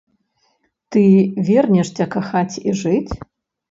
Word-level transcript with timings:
Ты 0.95 1.03
вернешся 1.51 2.05
кахаць 2.19 2.61
і 2.67 2.79
жыць? 2.85 3.11